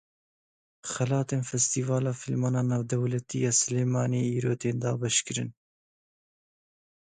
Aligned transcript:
Xelatên 0.91 1.41
Festîvala 1.49 2.13
Fîlman 2.21 2.55
a 2.61 2.63
Navdewletî 2.71 3.37
ya 3.45 3.51
Silêmaniyê 3.61 4.31
îro 4.39 4.53
tên 4.61 4.75
dabeşkirin. 4.83 5.49